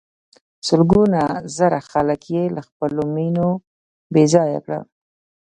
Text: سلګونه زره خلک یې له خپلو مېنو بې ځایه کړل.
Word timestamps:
سلګونه 0.67 1.21
زره 1.57 1.79
خلک 1.91 2.21
یې 2.33 2.43
له 2.55 2.61
خپلو 2.67 3.01
مېنو 3.15 3.49
بې 4.13 4.23
ځایه 4.33 4.59
کړل. 4.65 4.83